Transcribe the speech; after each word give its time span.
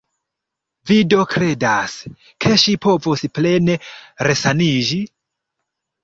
Vi 0.91 0.95
do 1.13 1.25
kredas, 1.33 1.97
ke 2.45 2.55
ŝi 2.63 2.73
povos 2.85 3.25
plene 3.39 3.75
resaniĝi? 4.29 4.99